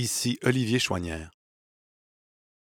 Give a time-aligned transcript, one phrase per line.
[0.00, 1.30] Ici Olivier Chouanière.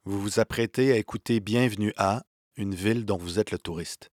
[0.05, 2.25] Vous vous apprêtez à écouter Bienvenue à
[2.57, 4.11] une ville dont vous êtes le touriste.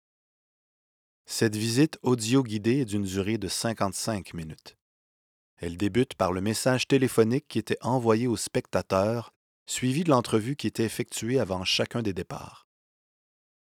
[1.26, 4.78] Cette visite audio-guidée est d'une durée de 55 minutes.
[5.58, 9.34] Elle débute par le message téléphonique qui était envoyé aux spectateurs,
[9.66, 12.68] suivi de l'entrevue qui était effectuée avant chacun des départs.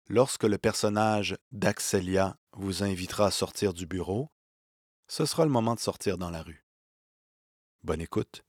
[0.09, 4.29] Lorsque le personnage d'Axelia vous invitera à sortir du bureau,
[5.07, 6.67] ce sera le moment de sortir dans la rue.
[7.81, 8.43] Bonne écoute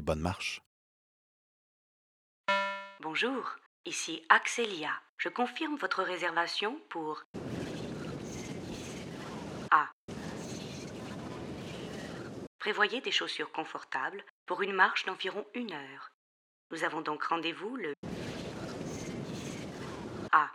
[0.00, 0.60] bonne marche.
[3.00, 4.92] Bonjour, ici Axelia.
[5.18, 7.22] Je confirme votre réservation pour
[9.70, 9.90] A.
[12.58, 16.10] Prévoyez des chaussures confortables pour une marche d'environ une heure.
[16.70, 17.92] Nous avons donc rendez-vous le
[20.32, 20.50] A.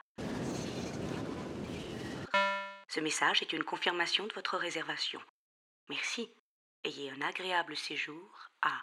[2.87, 5.21] Ce message est une confirmation de votre réservation.
[5.87, 6.29] Merci.
[6.85, 8.81] Ayez un agréable séjour à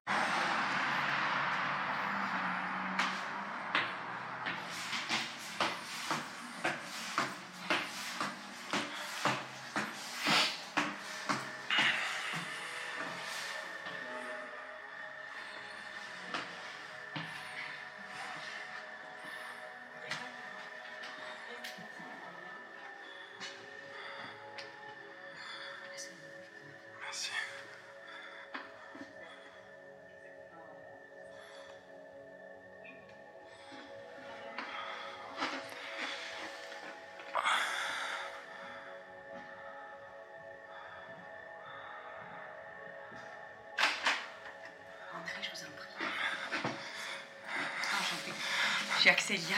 [49.06, 49.56] suis Axelia.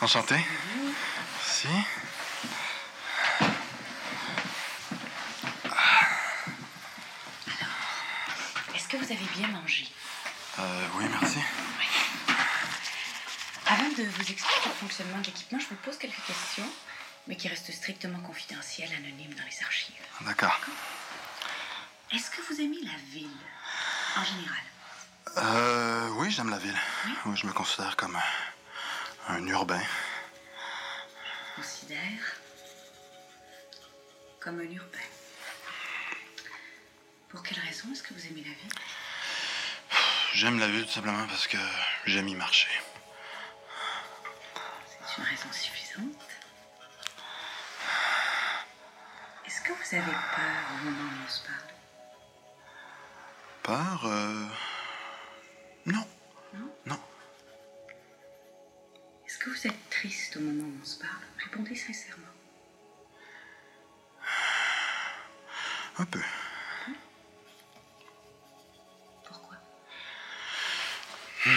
[0.00, 0.34] Enchanté.
[1.36, 1.68] Merci.
[8.74, 9.88] Est-ce que vous avez bien mangé?
[10.58, 11.38] Euh, oui, merci.
[13.66, 16.68] Avant de vous expliquer le fonctionnement de l'équipement, je vous pose quelques questions,
[17.28, 19.94] mais qui restent strictement confidentielles, anonymes dans les archives.
[20.22, 20.58] D'accord.
[22.12, 23.28] Est-ce que vous aimez la ville,
[24.16, 24.64] en général?
[25.36, 26.78] Euh, oui, j'aime la ville.
[27.26, 28.18] Oui, je me considère comme
[29.28, 29.82] un, urbain.
[31.56, 32.36] considère
[34.40, 34.98] comme un urbain.
[37.28, 38.72] Pour quelle raison est-ce que vous aimez la ville?
[40.34, 41.58] J'aime la ville tout simplement parce que
[42.06, 42.70] j'aime y marcher.
[45.06, 46.28] C'est une raison suffisante.
[49.46, 51.58] Est-ce que vous avez peur au moment où on se parle?
[53.62, 54.46] Peur, euh...
[55.86, 56.06] Non.
[56.54, 56.74] Non?
[56.86, 57.00] Non.
[59.48, 62.26] Que vous êtes triste au moment où on se parle Répondez sincèrement.
[65.96, 66.20] Un peu.
[69.24, 69.56] Pourquoi?
[71.46, 71.52] Euh,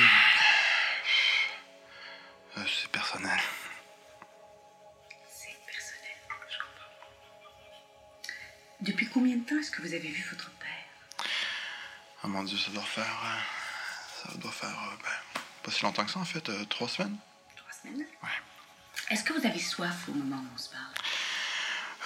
[2.66, 3.40] c'est personnel.
[5.30, 6.18] C'est personnel,
[6.50, 6.94] je comprends.
[8.80, 11.26] Depuis combien de temps est-ce que vous avez vu votre père?
[12.24, 13.04] Oh mon Dieu, ça doit faire...
[13.26, 14.70] euh, ça doit faire...
[14.70, 16.48] euh, ben, pas si longtemps que ça, en fait.
[16.48, 17.18] euh, trois semaines?
[17.86, 18.06] Ouais.
[19.10, 20.84] Est-ce que vous avez soif au moment où on se parle?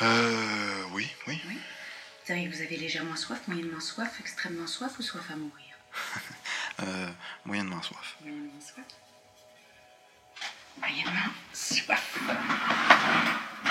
[0.02, 0.84] Euh...
[0.92, 1.42] Oui, oui.
[1.48, 1.54] Oui.
[1.56, 5.66] Vous savez que vous avez légèrement soif, moyennement soif, extrêmement soif ou soif à mourir?
[6.82, 7.10] Euh...
[7.46, 8.18] Moyennement soif.
[8.20, 8.86] Moyennement soif.
[10.78, 12.20] Moyennement soif.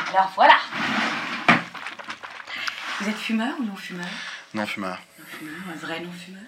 [0.09, 0.59] Alors voilà.
[3.01, 4.07] Vous êtes fumeur ou non fumeur
[4.55, 4.99] Non-fumeur.
[5.19, 6.43] Non fumeur, un vrai non fumeur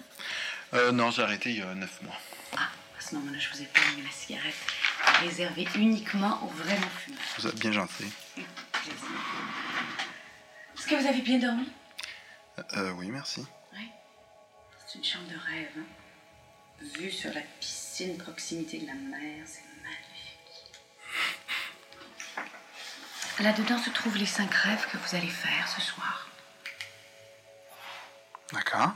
[0.73, 2.17] Euh, non, j'ai arrêté il y a neuf mois.
[2.57, 4.55] Ah, à ce moment-là, je vous ai pas mis la cigarette
[5.19, 7.21] réservée uniquement aux vrais non fumeurs.
[7.37, 8.05] Vous êtes bien gentil.
[10.77, 11.69] Est-ce que vous avez bien dormi?
[12.59, 13.45] Euh, euh, oui, merci.
[13.73, 13.89] Oui.
[14.85, 15.71] C'est une chambre de rêve.
[15.77, 15.85] Hein?
[16.99, 20.37] Vue sur la piscine, proximité de la mer, c'est magnifique.
[23.39, 26.29] Là-dedans se trouvent les cinq rêves que vous allez faire ce soir.
[28.53, 28.93] D'accord.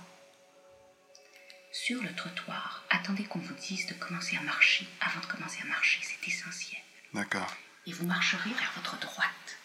[1.84, 5.66] Sur le trottoir, attendez qu'on vous dise de commencer à marcher avant de commencer à
[5.66, 6.79] marcher, c'est essentiel.
[7.11, 7.56] D'accord.
[7.88, 9.58] Et vous marcherez vers votre droite.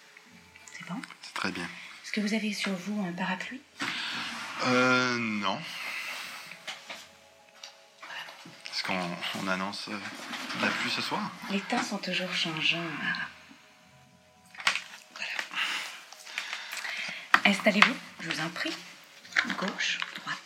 [0.73, 0.99] C'est bon?
[1.20, 1.64] C'est très bien.
[2.02, 3.61] Est-ce que vous avez sur vous un parapluie?
[4.64, 5.61] Euh, non.
[8.73, 9.99] Est-ce qu'on on annonce euh,
[10.62, 11.20] la pluie ce soir?
[11.50, 12.79] Les temps sont toujours changeants.
[12.79, 13.12] hein.
[15.14, 15.32] Voilà.
[17.44, 18.73] Installez-vous, je vous en prie.
[19.58, 20.38] Gauche, droite.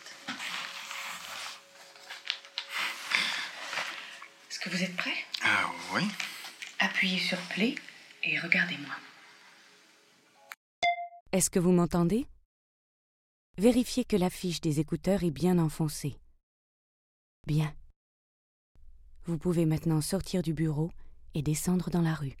[4.49, 5.09] Est-ce que vous êtes prêts?
[5.43, 6.03] Euh, oui.
[6.79, 7.75] Appuyez sur play
[8.23, 8.93] et regardez-moi.
[11.31, 12.27] Est-ce que vous m'entendez?
[13.57, 16.15] Vérifiez que la fiche des écouteurs est bien enfoncée.
[17.47, 17.73] Bien.
[19.25, 20.91] Vous pouvez maintenant sortir du bureau
[21.33, 22.35] et descendre dans la rue.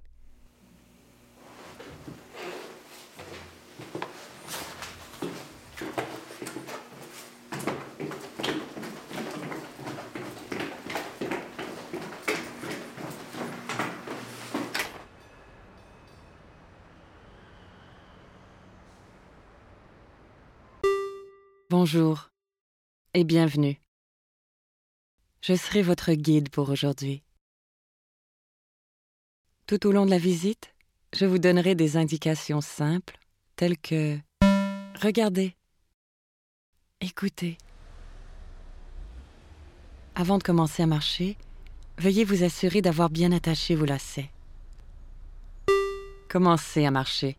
[21.71, 22.31] Bonjour
[23.13, 23.79] et bienvenue.
[25.39, 27.23] Je serai votre guide pour aujourd'hui.
[29.67, 30.75] Tout au long de la visite,
[31.15, 33.17] je vous donnerai des indications simples
[33.55, 34.19] telles que
[35.01, 35.55] Regardez,
[36.99, 37.57] écoutez.
[40.15, 41.37] Avant de commencer à marcher,
[41.99, 44.29] veuillez vous assurer d'avoir bien attaché vos lacets.
[46.27, 47.37] Commencez à marcher.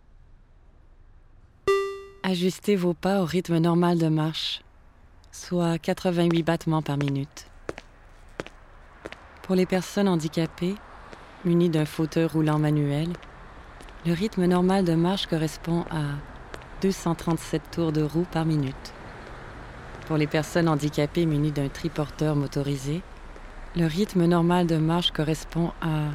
[2.24, 4.62] Ajustez vos pas au rythme normal de marche,
[5.32, 7.48] soit 88 battements par minute.
[9.42, 10.76] Pour les personnes handicapées,
[11.44, 13.08] munies d'un fauteuil roulant manuel,
[14.06, 16.02] le rythme normal de marche correspond à
[16.80, 18.94] 237 tours de roue par minute.
[20.06, 23.02] Pour les personnes handicapées munies d'un triporteur motorisé,
[23.74, 26.10] le rythme normal de marche correspond à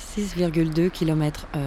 [0.00, 1.60] 6,2 km/h.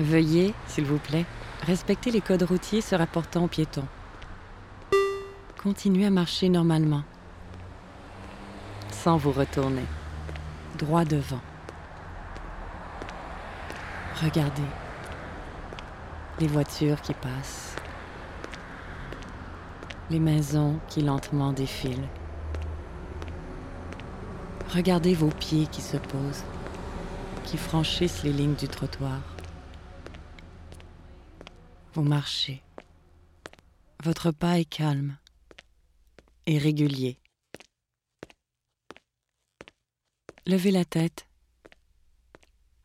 [0.00, 1.24] Veuillez, s'il vous plaît,
[1.62, 3.86] respecter les codes routiers se rapportant aux piétons.
[5.62, 7.02] Continuez à marcher normalement,
[8.90, 9.84] sans vous retourner,
[10.78, 11.40] droit devant.
[14.22, 14.62] Regardez
[16.38, 17.76] les voitures qui passent,
[20.10, 22.08] les maisons qui lentement défilent.
[24.74, 26.44] Regardez vos pieds qui se posent,
[27.44, 29.29] qui franchissent les lignes du trottoir.
[31.92, 32.62] Vous marchez.
[34.04, 35.18] Votre pas est calme
[36.46, 37.18] et régulier.
[40.46, 41.26] Levez la tête.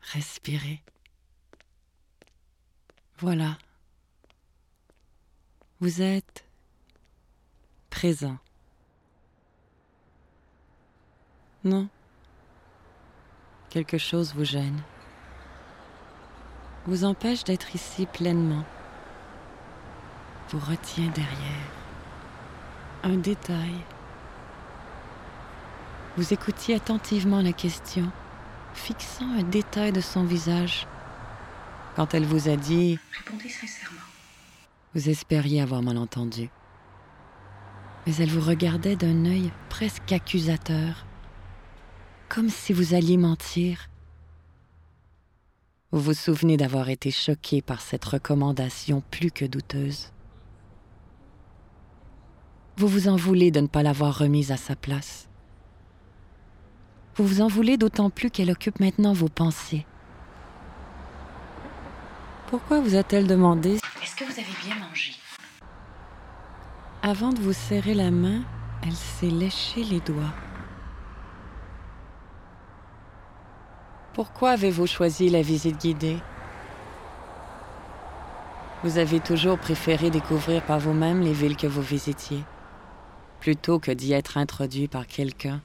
[0.02, 0.82] Respirez.
[3.20, 3.60] Voilà.
[5.80, 6.46] Vous êtes
[7.92, 8.40] présent.
[11.64, 11.88] Non.
[13.70, 14.82] Quelque chose vous gêne.
[16.88, 18.66] Vous empêche d'être ici pleinement
[20.50, 21.72] vous retient derrière.
[23.04, 23.76] Un détail.
[26.18, 28.10] Vous écoutiez attentivement la question,
[28.74, 30.88] fixant un détail de son visage.
[31.96, 34.00] Quand elle vous a dit Répondez sincèrement.
[34.94, 36.50] Vous espériez avoir mal entendu.
[38.06, 41.06] Mais elle vous regardait d'un œil presque accusateur,
[42.30, 43.90] comme si vous alliez mentir.
[45.92, 50.12] Vous vous souvenez d'avoir été choqué par cette recommandation plus que douteuse.
[52.78, 55.30] Vous vous en voulez de ne pas l'avoir remise à sa place.
[57.16, 59.86] Vous vous en voulez d'autant plus qu'elle occupe maintenant vos pensées.
[62.48, 65.14] Pourquoi vous a-t-elle demandé Est-ce que vous avez bien mangé?
[67.02, 68.42] Avant de vous serrer la main,
[68.84, 70.34] elle s'est léché les doigts.
[74.14, 76.18] Pourquoi avez-vous choisi la visite guidée?
[78.84, 82.44] Vous avez toujours préféré découvrir par vous-même les villes que vous visitiez
[83.46, 85.62] plutôt que d'y être introduit par quelqu'un.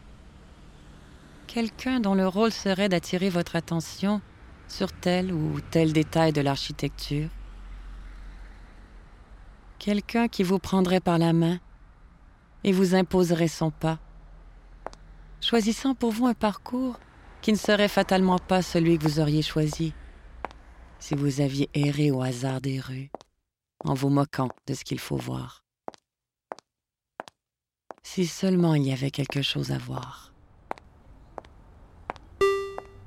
[1.46, 4.20] Quelqu'un dont le rôle serait d'attirer votre attention
[4.68, 7.30] sur tel ou tel détail de l'architecture.
[9.78, 11.58] Quelqu'un qui vous prendrait par la main
[12.64, 13.98] et vous imposerait son pas,
[15.40, 17.00] choisissant pour vous un parcours
[17.40, 19.94] qui ne serait fatalement pas celui que vous auriez choisi
[20.98, 23.10] si vous aviez erré au hasard des rues,
[23.86, 25.59] en vous moquant de ce qu'il faut voir.
[28.12, 30.32] Si seulement il y avait quelque chose à voir.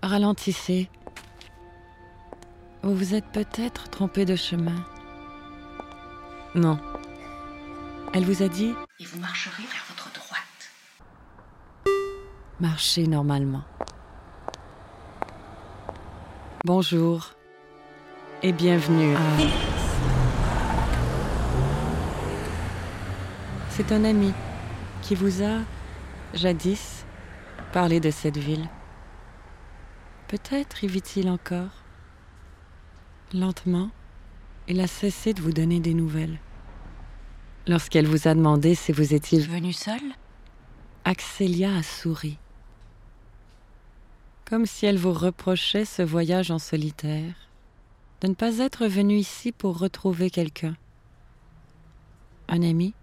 [0.01, 0.89] Ralentissez.
[2.83, 4.81] Vous vous êtes peut-être trompé de chemin.
[6.55, 6.79] Non.
[8.13, 10.71] Elle vous a dit Et vous marcherez vers votre droite.
[12.61, 13.65] marchez normalement.
[16.63, 17.33] Bonjour
[18.41, 19.19] et bienvenue à...
[23.69, 24.31] C'est un ami
[25.03, 25.59] qui vous a,
[26.33, 27.05] jadis,
[27.73, 28.69] parlé de cette ville.
[30.29, 31.83] Peut-être y vit-il encore.
[33.33, 33.89] Lentement,
[34.69, 36.39] il a cessé de vous donner des nouvelles.
[37.67, 40.01] Lorsqu'elle vous a demandé si vous étiez Venu seul?
[41.03, 42.37] Axelia a souri.
[44.45, 47.33] Comme si elle vous reprochait ce voyage en solitaire,
[48.21, 50.77] de ne pas être venu ici pour retrouver quelqu'un.
[52.47, 52.93] Un ami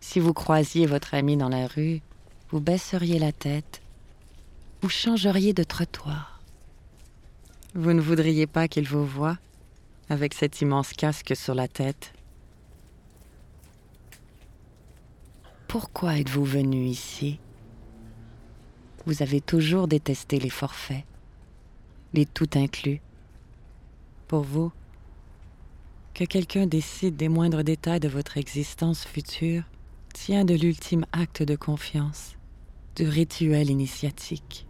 [0.00, 2.00] Si vous croisiez votre ami dans la rue,
[2.50, 3.82] vous baisseriez la tête,
[4.82, 6.40] vous changeriez de trottoir.
[7.74, 9.38] Vous ne voudriez pas qu'il vous voie
[10.08, 12.12] avec cet immense casque sur la tête.
[15.68, 17.38] Pourquoi êtes-vous venu ici?
[19.06, 21.04] Vous avez toujours détesté les forfaits,
[22.12, 23.00] les tout inclus.
[24.26, 24.72] Pour vous,
[26.14, 29.62] que quelqu'un décide des moindres détails de votre existence future
[30.12, 32.36] tient de l'ultime acte de confiance,
[32.96, 34.66] du rituel initiatique.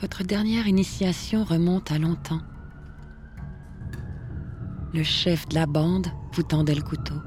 [0.00, 2.40] Votre dernière initiation remonte à longtemps.
[4.92, 7.20] Le chef de la bande vous tendait le couteau,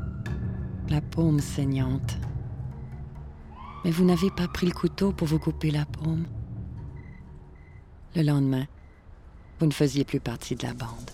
[0.89, 2.17] la paume saignante.
[3.83, 6.25] Mais vous n'avez pas pris le couteau pour vous couper la paume.
[8.15, 8.65] Le lendemain,
[9.59, 11.11] vous ne faisiez plus partie de la bande.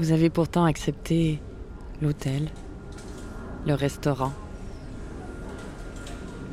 [0.00, 1.42] Vous avez pourtant accepté
[2.00, 2.48] l'hôtel,
[3.66, 4.32] le restaurant,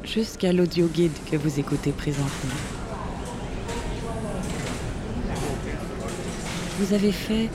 [0.03, 2.59] jusqu'à l'audio-guide que vous écoutez présentement.
[6.77, 7.49] Vous avez fait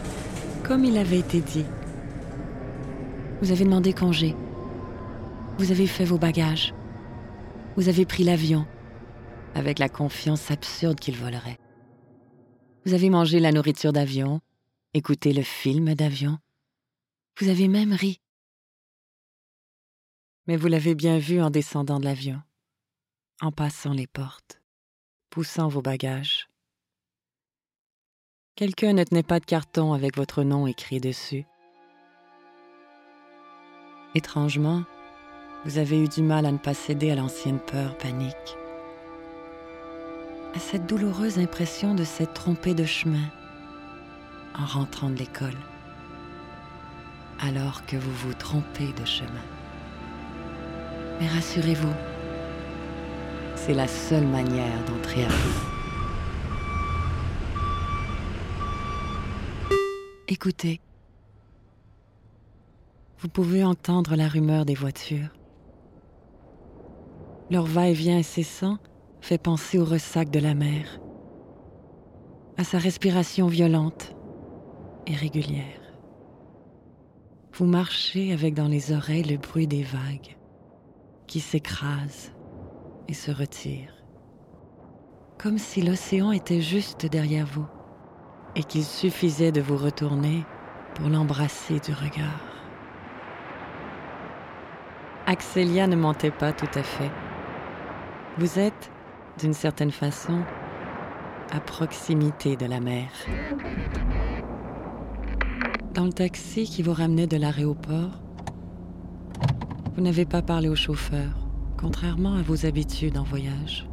[0.62, 1.66] comme il avait été dit.
[3.42, 4.34] Vous avez demandé congé.
[5.58, 6.72] Vous avez fait vos bagages.
[7.76, 8.64] Vous avez pris l'avion
[9.54, 11.58] avec la confiance absurde qu'il volerait.
[12.86, 14.40] Vous avez mangé la nourriture d'avion,
[14.94, 16.38] écouté le film d'avion.
[17.38, 18.20] Vous avez même ri.
[20.46, 22.42] Mais vous l'avez bien vu en descendant de l'avion,
[23.40, 24.60] en passant les portes,
[25.30, 26.48] poussant vos bagages.
[28.54, 31.46] Quelqu'un ne tenait pas de carton avec votre nom écrit dessus.
[34.14, 34.84] Étrangement,
[35.64, 38.56] vous avez eu du mal à ne pas céder à l'ancienne peur panique
[40.54, 43.30] à cette douloureuse impression de s'être trompé de chemin
[44.58, 45.56] en rentrant de l'école,
[47.40, 49.30] alors que vous vous trompez de chemin.
[51.20, 51.94] Mais rassurez-vous,
[53.56, 55.72] c'est la seule manière d'entrer à vous.
[60.28, 60.80] Écoutez,
[63.18, 65.28] vous pouvez entendre la rumeur des voitures.
[67.50, 68.78] Leur va-et-vient incessant
[69.20, 70.98] fait penser au ressac de la mer,
[72.56, 74.16] à sa respiration violente
[75.06, 75.80] et régulière.
[77.54, 80.36] Vous marchez avec dans les oreilles le bruit des vagues
[81.26, 82.32] qui s'écrasent
[83.08, 84.04] et se retirent,
[85.38, 87.66] comme si l'océan était juste derrière vous
[88.54, 90.44] et qu'il suffisait de vous retourner
[90.94, 92.52] pour l'embrasser du regard.
[95.26, 97.10] Axelia ne mentait pas tout à fait.
[98.38, 98.90] Vous êtes
[99.38, 100.42] d'une certaine façon,
[101.50, 103.08] à proximité de la mer.
[106.02, 108.10] Dans le taxi qui vous ramenait de l'aéroport,
[109.94, 111.30] vous n'avez pas parlé au chauffeur,
[111.78, 113.88] contrairement à vos habitudes en voyage.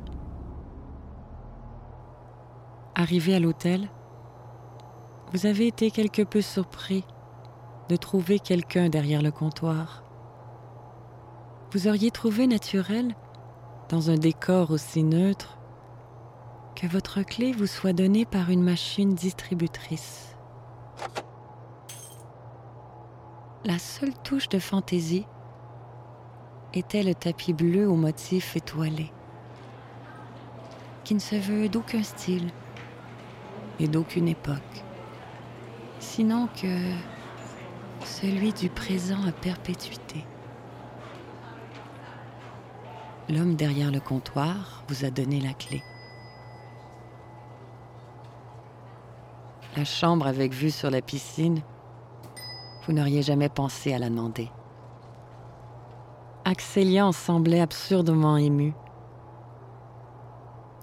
[2.95, 3.91] Arrivé à l'hôtel,
[5.31, 7.03] vous avez été quelque peu surpris
[7.89, 10.03] de trouver quelqu'un derrière le comptoir.
[11.73, 13.13] Vous auriez trouvé naturel
[13.89, 15.59] dans un décor aussi neutre,
[16.75, 20.35] que votre clé vous soit donnée par une machine distributrice.
[23.65, 25.25] La seule touche de fantaisie
[26.73, 29.11] était le tapis bleu au motif étoilé,
[31.03, 32.47] qui ne se veut d'aucun style
[33.81, 34.83] et d'aucune époque,
[35.99, 36.93] sinon que
[38.05, 40.25] celui du présent à perpétuité.
[43.27, 45.83] L'homme derrière le comptoir vous a donné la clé.
[49.75, 51.61] La chambre avec vue sur la piscine,
[52.89, 54.49] vous n'auriez jamais pensé à la demander.
[56.43, 58.73] Axélia semblait absurdement émue,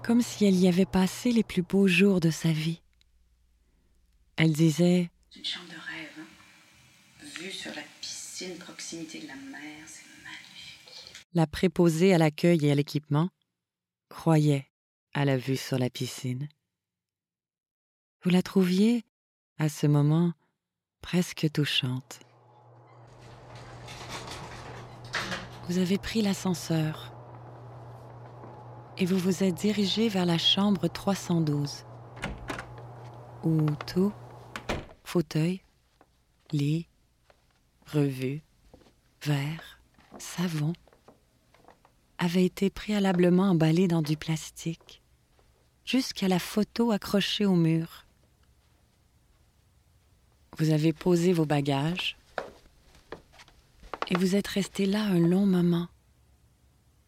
[0.05, 2.81] comme si elle y avait passé les plus beaux jours de sa vie.
[4.37, 7.25] Elle disait Une chambre de rêve, hein?
[7.41, 10.05] vue sur la piscine, proximité de la mer, c'est
[11.33, 13.27] la préposée à l'accueil et à l'équipement,
[14.07, 14.65] croyait
[15.13, 16.47] à la vue sur la piscine.
[18.23, 19.03] Vous la trouviez,
[19.57, 20.31] à ce moment,
[21.01, 22.19] presque touchante.
[25.67, 27.13] Vous avez pris l'ascenseur
[28.97, 31.85] et vous vous êtes dirigé vers la chambre 312,
[33.43, 34.11] où tout,
[35.03, 35.61] fauteuil,
[36.51, 36.87] lit,
[37.85, 38.41] revue,
[39.23, 39.79] verre,
[40.17, 40.73] savon,
[42.17, 45.03] avait été préalablement emballé dans du plastique,
[45.85, 48.06] jusqu'à la photo accrochée au mur.
[50.57, 52.17] Vous avez posé vos bagages,
[54.09, 55.87] Et vous êtes resté là un long moment,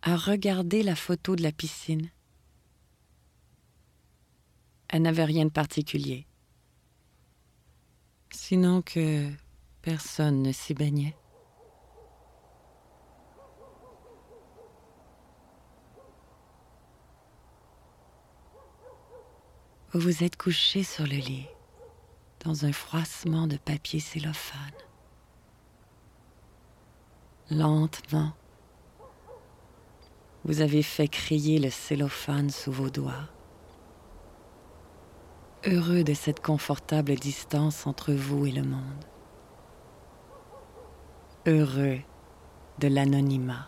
[0.01, 2.09] à regarder la photo de la piscine.
[4.89, 6.27] Elle n'avait rien de particulier.
[8.31, 9.29] Sinon que
[9.81, 11.15] personne ne s'y baignait.
[19.91, 21.47] Vous vous êtes couché sur le lit,
[22.45, 24.59] dans un froissement de papier cellophane.
[27.51, 28.33] Lentement,
[30.45, 33.27] vous avez fait crier le cellophane sous vos doigts.
[35.65, 39.05] Heureux de cette confortable distance entre vous et le monde.
[41.45, 41.99] Heureux
[42.79, 43.67] de l'anonymat,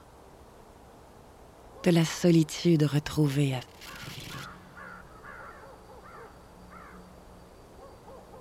[1.83, 3.59] de la solitude retrouvée à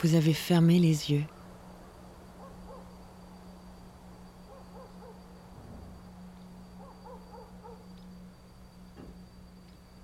[0.02, 1.24] Vous avez fermé les yeux.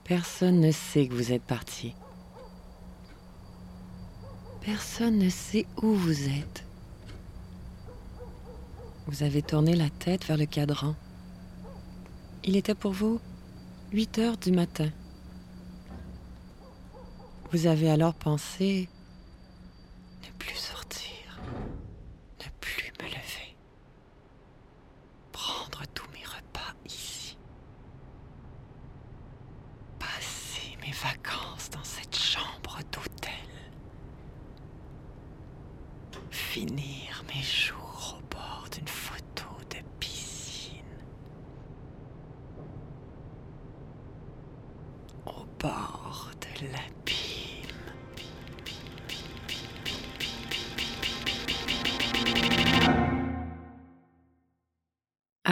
[0.04, 1.94] Personne ne sait que vous êtes parti.
[4.60, 6.64] Personne ne sait où vous êtes.
[9.06, 10.94] Vous avez tourné la tête vers le cadran.
[12.44, 13.18] Il était pour vous
[13.92, 14.90] 8 heures du matin.
[17.50, 18.88] Vous avez alors pensé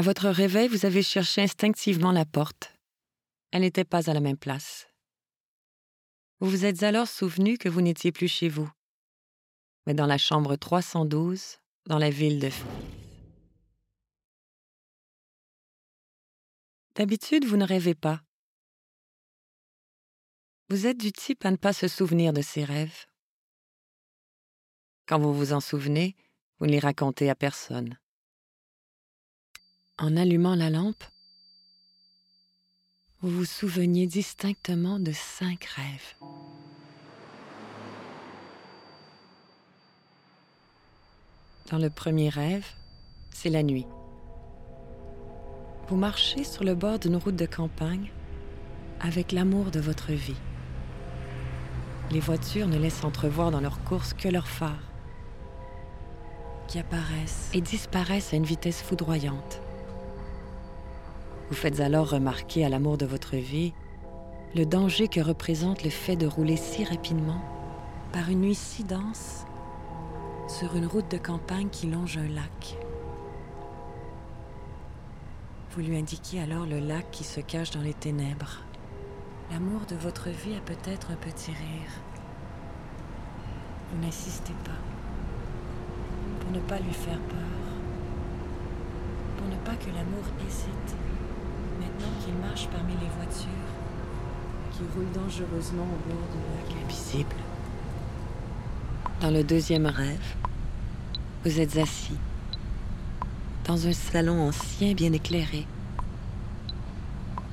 [0.04, 2.74] votre réveil, vous avez cherché instinctivement la porte.
[3.52, 4.86] Elle n'était pas à la même place.
[6.40, 8.70] Vous vous êtes alors souvenu que vous n'étiez plus chez vous,
[9.86, 12.50] mais dans la chambre 312, dans la ville de
[16.96, 18.22] D'habitude, vous ne rêvez pas.
[20.68, 23.06] Vous êtes du type à ne pas se souvenir de ses rêves.
[25.06, 26.14] Quand vous vous en souvenez,
[26.58, 27.98] vous ne les racontez à personne
[29.98, 31.04] en allumant la lampe,
[33.20, 36.14] vous vous souveniez distinctement de cinq rêves.
[41.70, 42.66] Dans le premier rêve,
[43.30, 43.86] c'est la nuit.
[45.88, 48.10] Vous marchez sur le bord d'une route de campagne
[49.00, 50.36] avec l'amour de votre vie.
[52.10, 54.90] Les voitures ne laissent entrevoir dans leur course que leurs phares,
[56.68, 59.63] qui apparaissent et disparaissent à une vitesse foudroyante.
[61.50, 63.74] Vous faites alors remarquer à l'amour de votre vie
[64.54, 67.42] le danger que représente le fait de rouler si rapidement
[68.12, 69.44] par une nuit si dense
[70.48, 72.78] sur une route de campagne qui longe un lac.
[75.72, 78.60] Vous lui indiquez alors le lac qui se cache dans les ténèbres.
[79.50, 81.90] L'amour de votre vie a peut-être un petit rire.
[83.90, 84.70] Vous n'insistez pas
[86.40, 87.38] pour ne pas lui faire peur,
[89.36, 90.96] pour ne pas que l'amour hésite
[91.84, 93.48] maintenant qu'il marche parmi les voitures
[94.72, 97.36] qui roulent dangereusement au bord du lac invisible.
[99.20, 100.34] Dans le deuxième rêve,
[101.44, 102.16] vous êtes assis
[103.66, 105.66] dans un salon ancien bien éclairé.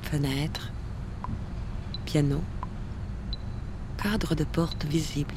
[0.02, 0.70] Fenêtre,
[2.04, 2.42] piano,
[4.02, 5.34] cadre de porte visible.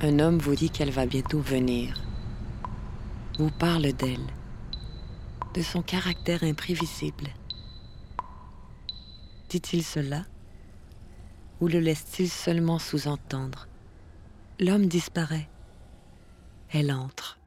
[0.00, 1.94] Un homme vous dit qu'elle va bientôt venir.
[3.38, 4.26] Vous parle d'elle
[5.54, 7.28] de son caractère imprévisible.
[9.48, 10.24] Dit-il cela
[11.60, 13.68] ou le laisse-t-il seulement sous-entendre?
[14.58, 15.48] L'homme disparaît.
[16.70, 17.38] Elle entre.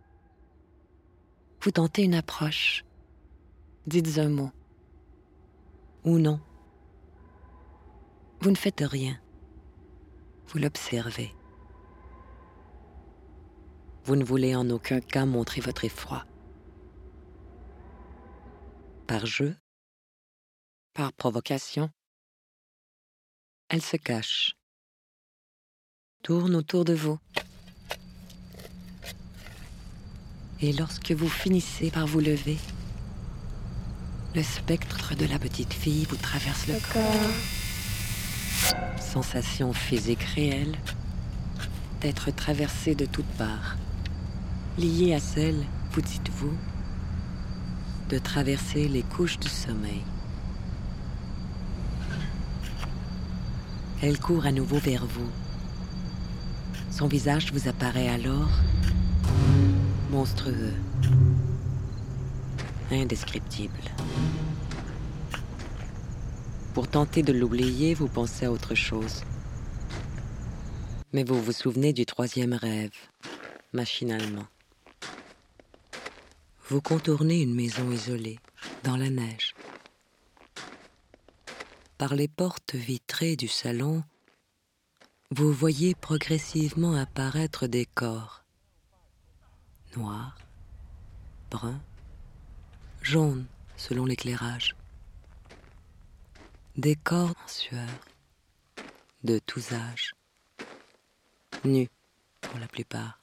[1.61, 2.85] Vous tentez une approche.
[3.87, 4.51] Dites un mot.
[6.03, 6.39] Ou non.
[8.39, 9.19] Vous ne faites rien.
[10.47, 11.33] Vous l'observez.
[14.05, 16.25] Vous ne voulez en aucun cas montrer votre effroi
[19.05, 19.55] par jeu,
[20.93, 21.89] par provocation.
[23.69, 24.55] Elle se cache,
[26.23, 27.19] tourne autour de vous.
[30.61, 32.57] Et lorsque vous finissez par vous lever,
[34.33, 37.13] le spectre de la petite fille vous traverse le, corps.
[38.99, 40.77] Sensation physique réelle
[42.01, 43.77] d'être traversée de toutes parts,
[44.77, 46.53] liée à celle vous dites-vous,
[48.19, 50.03] traverser les couches du sommeil.
[54.01, 55.29] Elle court à nouveau vers vous.
[56.91, 58.49] Son visage vous apparaît alors
[60.11, 60.73] monstrueux,
[62.91, 63.73] indescriptible.
[66.73, 69.23] Pour tenter de l'oublier, vous pensez à autre chose.
[71.13, 72.91] Mais vous vous souvenez du troisième rêve,
[73.73, 74.45] machinalement.
[76.67, 78.39] Vous contournez une maison isolée,
[78.83, 79.53] dans la neige.
[81.97, 84.03] Par les portes vitrées du salon,
[85.31, 88.43] vous voyez progressivement apparaître des corps.
[89.95, 90.37] Noirs,
[91.49, 91.81] bruns,
[93.01, 93.45] jaunes
[93.77, 94.75] selon l'éclairage
[96.77, 97.87] des corps en sueur,
[99.23, 100.13] de tous âges,
[101.63, 101.89] nus
[102.41, 103.17] pour la plupart.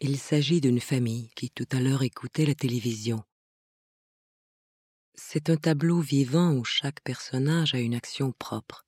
[0.00, 3.22] Il s'agit d'une famille qui tout à l'heure écoutait la télévision.
[5.14, 8.86] C'est un tableau vivant où chaque personnage a une action propre.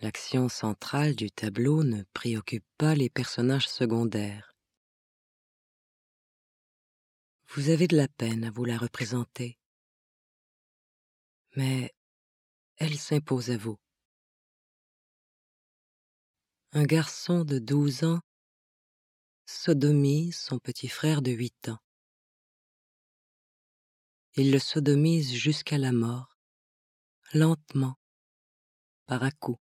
[0.00, 4.54] L'action centrale du tableau ne préoccupe pas les personnages secondaires.
[7.48, 9.58] Vous avez de la peine à vous la représenter
[11.56, 11.94] mais
[12.76, 13.78] elle s'impose à vous.
[16.72, 18.20] Un garçon de douze ans
[19.46, 21.78] sodomise son petit frère de huit ans.
[24.34, 26.38] Il le sodomise jusqu'à la mort,
[27.34, 27.96] lentement,
[29.06, 29.60] par à coups.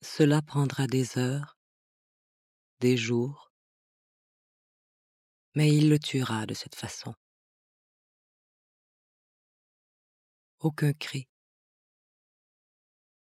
[0.00, 1.58] Cela prendra des heures,
[2.80, 3.52] des jours,
[5.54, 7.14] mais il le tuera de cette façon.
[10.60, 11.28] aucun cri,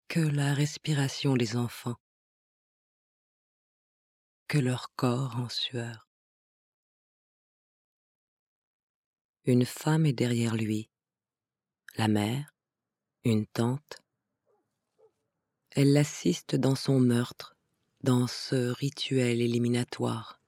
[0.07, 1.95] que la respiration des enfants,
[4.47, 6.07] que leur corps en sueur.
[9.45, 10.89] Une femme est derrière lui,
[11.97, 12.53] la mère,
[13.23, 14.01] une tante.
[15.71, 17.55] Elle l'assiste dans son meurtre,
[18.01, 20.41] dans ce rituel éliminatoire,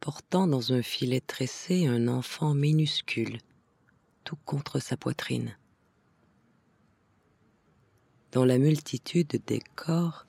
[0.00, 3.38] portant dans un filet tressé un enfant minuscule
[4.36, 5.56] contre sa poitrine.
[8.32, 10.26] Dans la multitude des corps,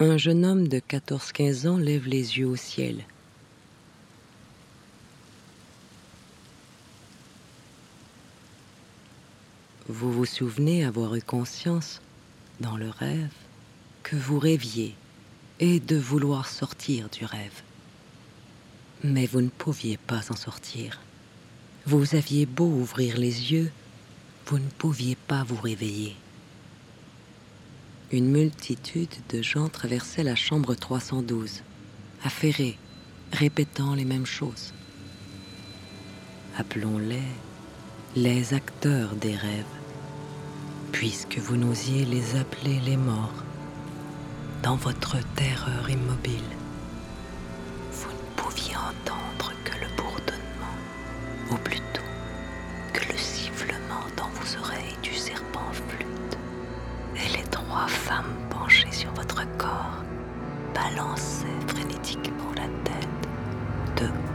[0.00, 3.04] un jeune homme de 14-15 ans lève les yeux au ciel.
[9.86, 12.00] Vous vous souvenez avoir eu conscience,
[12.58, 13.30] dans le rêve,
[14.02, 14.94] que vous rêviez
[15.60, 17.62] et de vouloir sortir du rêve.
[19.04, 21.00] Mais vous ne pouviez pas en sortir.
[21.86, 23.70] Vous aviez beau ouvrir les yeux,
[24.46, 26.16] vous ne pouviez pas vous réveiller.
[28.14, 31.62] Une multitude de gens traversaient la chambre 312,
[32.22, 32.78] affairés,
[33.32, 34.72] répétant les mêmes choses.
[36.56, 37.26] Appelons-les
[38.14, 39.64] les acteurs des rêves,
[40.92, 43.42] puisque vous n'osiez les appeler les morts,
[44.62, 46.63] dans votre terreur immobile.
[59.58, 60.02] Corps
[60.74, 63.28] balançaient frénétiquement la tête
[63.96, 64.33] de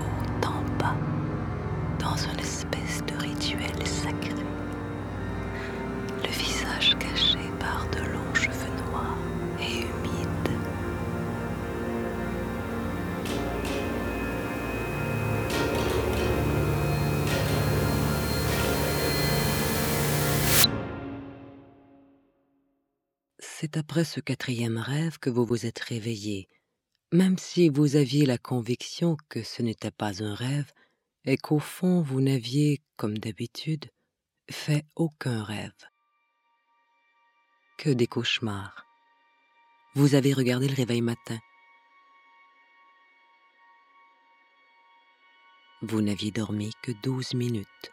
[23.72, 26.50] C'est après ce quatrième rêve que vous vous êtes réveillé,
[27.12, 30.72] même si vous aviez la conviction que ce n'était pas un rêve
[31.24, 33.92] et qu'au fond vous n'aviez, comme d'habitude,
[34.50, 35.76] fait aucun rêve.
[37.78, 38.88] Que des cauchemars.
[39.94, 41.38] Vous avez regardé le réveil matin.
[45.84, 47.92] Vous n'aviez dormi que douze minutes.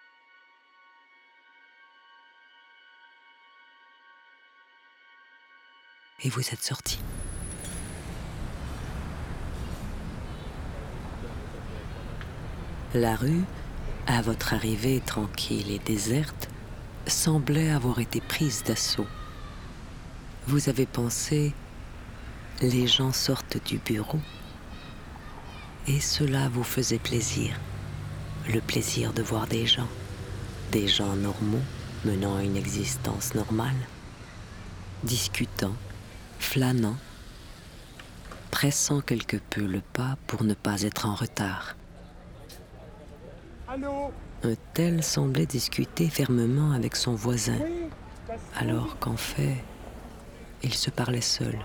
[6.23, 6.99] Et vous êtes sorti.
[12.95, 13.43] La rue,
[14.07, 16.49] à votre arrivée tranquille et déserte,
[17.07, 19.07] semblait avoir été prise d'assaut.
[20.47, 21.53] Vous avez pensé,
[22.63, 24.21] les gens sortent du bureau,
[25.87, 27.61] et cela vous faisait plaisir,
[28.49, 29.89] le plaisir de voir des gens,
[30.73, 31.63] des gens normaux
[32.05, 33.77] menant une existence normale,
[35.05, 35.75] discutant,
[36.39, 36.97] flânant,
[38.51, 41.77] pressant quelque peu le pas pour ne pas être en retard.
[43.69, 47.59] Un tel semblait discuter fermement avec son voisin,
[48.57, 49.57] alors qu'en fait,
[50.63, 51.59] il se parlait seul.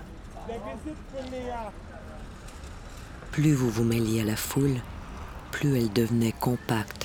[3.32, 4.78] Plus vous vous mêliez à la foule,
[5.52, 7.01] plus elle devenait compacte.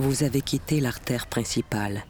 [0.00, 2.04] Vous avez quitté l'artère principale.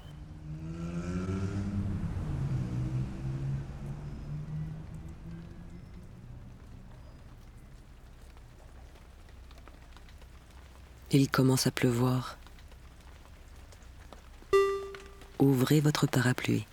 [11.10, 12.36] Il commence à pleuvoir.
[15.38, 16.66] Ouvrez votre parapluie.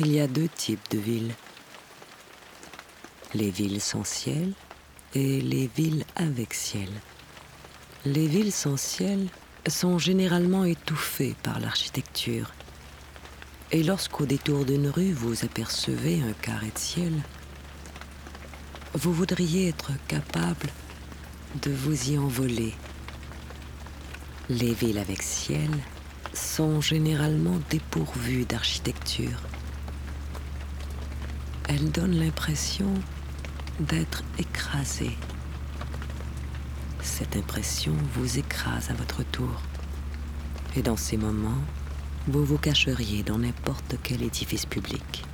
[0.00, 1.34] Il y a deux types de villes.
[3.34, 4.52] Les villes sans ciel
[5.12, 6.88] et les villes avec ciel.
[8.04, 9.26] Les villes sans ciel
[9.66, 12.52] sont généralement étouffées par l'architecture.
[13.72, 17.12] Et lorsqu'au détour d'une rue vous apercevez un carré de ciel,
[18.94, 20.68] vous voudriez être capable
[21.60, 22.72] de vous y envoler.
[24.48, 25.70] Les villes avec ciel
[26.34, 29.40] sont généralement dépourvues d'architecture.
[31.68, 32.94] Elles donnent l'impression
[33.80, 35.16] d'être écrasées.
[37.02, 39.60] Cette impression vous écrase à votre tour.
[40.76, 41.62] Et dans ces moments,
[42.28, 45.24] vous vous cacheriez dans n'importe quel édifice public.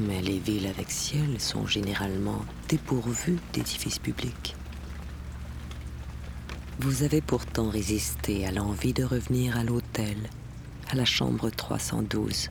[0.00, 4.56] Mais les villes avec ciel sont généralement dépourvues d'édifices publics.
[6.80, 10.16] Vous avez pourtant résisté à l'envie de revenir à l'hôtel,
[10.90, 12.50] à la chambre 312,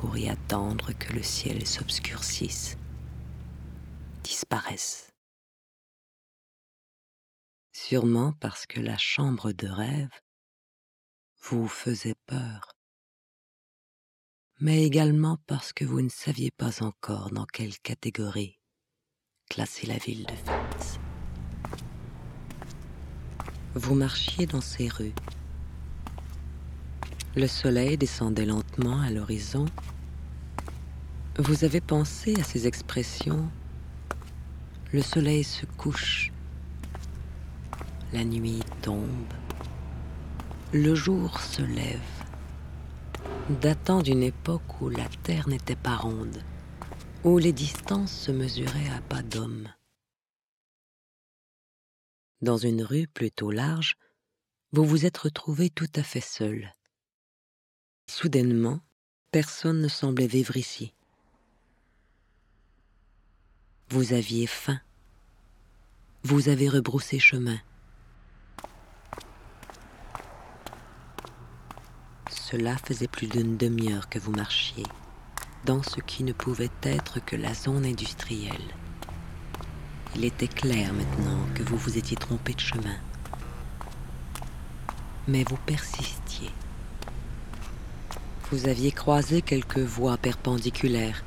[0.00, 2.76] pour y attendre que le ciel s'obscurcisse,
[4.22, 5.12] disparaisse.
[7.72, 10.10] Sûrement parce que la chambre de rêve
[11.42, 12.80] vous faisait peur
[14.60, 18.58] mais également parce que vous ne saviez pas encore dans quelle catégorie
[19.48, 21.00] classer la ville de Fès.
[23.74, 25.14] Vous marchiez dans ces rues.
[27.36, 29.66] Le soleil descendait lentement à l'horizon.
[31.38, 33.48] Vous avez pensé à ces expressions
[34.92, 36.32] Le soleil se couche,
[38.12, 39.32] la nuit tombe,
[40.72, 42.00] le jour se lève
[43.60, 46.42] datant d'une époque où la Terre n'était pas ronde,
[47.24, 49.68] où les distances se mesuraient à pas d'homme.
[52.42, 53.96] Dans une rue plutôt large,
[54.72, 56.72] vous vous êtes retrouvé tout à fait seul.
[58.12, 58.80] Soudainement,
[59.30, 60.92] personne ne semblait vivre ici.
[63.88, 64.80] Vous aviez faim.
[66.24, 67.58] Vous avez rebroussé chemin.
[72.28, 74.86] Cela faisait plus d'une demi-heure que vous marchiez,
[75.64, 78.74] dans ce qui ne pouvait être que la zone industrielle.
[80.16, 82.98] Il était clair maintenant que vous vous étiez trompé de chemin.
[85.28, 86.50] Mais vous persistiez.
[88.52, 91.22] Vous aviez croisé quelques voies perpendiculaires,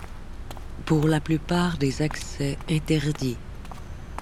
[0.86, 3.38] pour la plupart des accès interdits,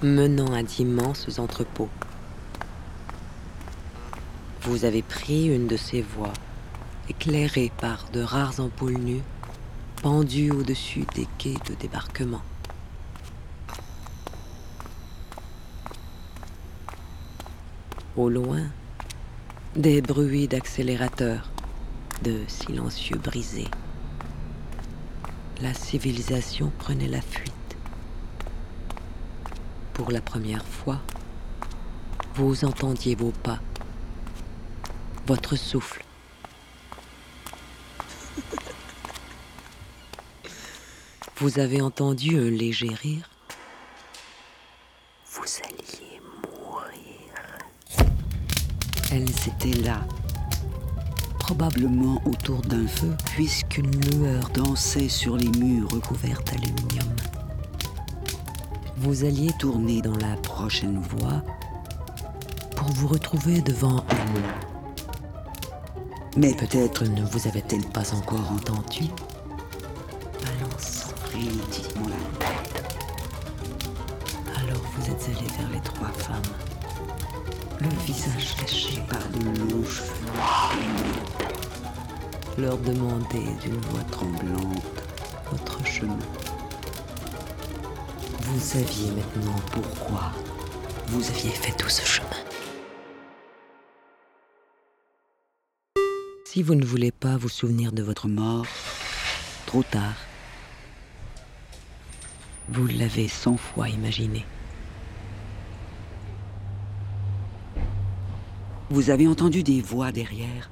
[0.03, 1.89] menant à d'immenses entrepôts.
[4.61, 6.33] Vous avez pris une de ces voies
[7.09, 9.23] éclairé par de rares ampoules nues
[10.03, 12.41] pendues au-dessus des quais de débarquement.
[18.15, 18.63] Au loin,
[19.75, 21.50] des bruits d'accélérateurs,
[22.21, 23.67] de silencieux brisés.
[25.62, 27.51] La civilisation prenait la fuite.
[29.93, 30.99] Pour la première fois,
[32.36, 33.60] vous entendiez vos pas,
[35.27, 36.03] votre souffle
[41.38, 43.29] Vous avez entendu un léger rire
[45.34, 47.34] Vous alliez mourir.
[49.12, 50.01] Elles étaient là,
[51.53, 57.13] probablement autour d'un feu, puisqu'une lueur dansait sur les murs recouverts d'aluminium.
[58.95, 61.43] Vous alliez tourner dans la prochaine voie
[62.73, 64.43] pour vous retrouver devant elles.
[66.37, 69.09] Mais peut-être ne vous avait-elle pas encore entendu
[74.57, 76.41] alors vous êtes allé vers les trois femmes,
[77.82, 80.12] le visage caché par de longs cheveux.
[82.58, 84.84] Leur demander d'une voix tremblante
[85.52, 86.20] votre chemin.
[88.41, 90.32] vous saviez maintenant pourquoi
[91.08, 92.28] vous aviez fait tout ce chemin.
[96.46, 98.65] Si vous ne voulez pas vous souvenir de votre mort,
[99.65, 100.15] trop tard.
[102.70, 104.46] Vous l'avez cent fois imaginé.
[108.91, 110.69] Vous avez entendu des voix derrière,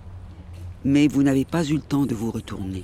[0.84, 2.84] mais vous n'avez pas eu le temps de vous retourner.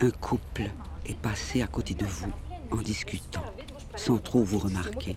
[0.00, 0.70] Un couple
[1.06, 2.30] est passé à côté de vous
[2.70, 3.42] en discutant,
[3.96, 5.16] sans trop vous remarquer.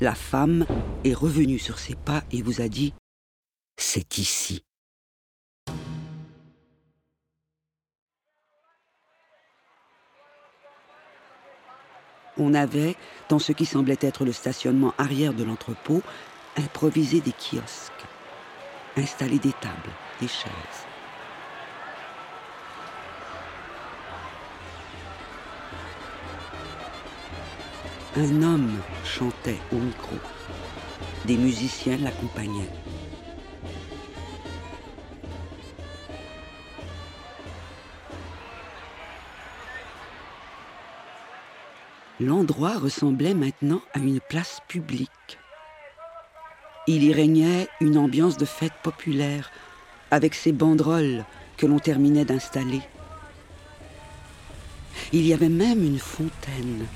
[0.00, 0.64] La femme
[1.02, 2.90] est revenue sur ses pas et vous a dit⁇
[3.76, 4.54] C'est ici⁇
[12.38, 12.96] On avait,
[13.28, 16.02] dans ce qui semblait être le stationnement arrière de l'entrepôt,
[16.56, 18.06] improvisé des kiosques,
[18.96, 20.86] installé des tables, des chaises.
[28.16, 30.16] Un homme chantait au micro.
[31.24, 32.81] Des musiciens l'accompagnaient.
[42.24, 45.38] L'endroit ressemblait maintenant à une place publique.
[46.86, 49.50] Il y régnait une ambiance de fête populaire,
[50.12, 51.24] avec ces banderoles
[51.56, 52.80] que l'on terminait d'installer.
[55.12, 56.86] Il y avait même une fontaine.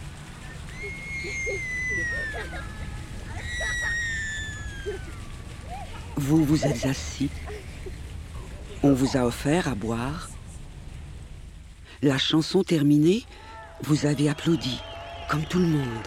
[6.14, 7.30] Vous vous êtes assis.
[8.84, 10.30] On vous a offert à boire.
[12.00, 13.24] La chanson terminée,
[13.82, 14.80] vous avez applaudi,
[15.30, 16.06] comme tout le monde.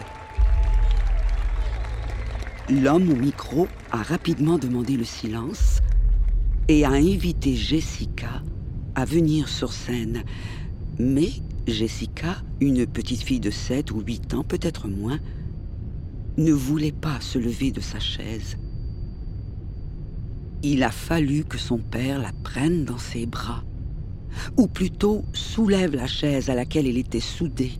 [2.70, 5.80] L'homme au micro a rapidement demandé le silence
[6.68, 8.42] et a invité Jessica
[8.94, 10.22] à venir sur scène.
[10.98, 11.30] Mais
[11.66, 15.18] Jessica, une petite fille de 7 ou 8 ans, peut-être moins,
[16.36, 18.56] ne voulait pas se lever de sa chaise.
[20.62, 23.64] Il a fallu que son père la prenne dans ses bras,
[24.56, 27.72] ou plutôt soulève la chaise à laquelle elle était soudée,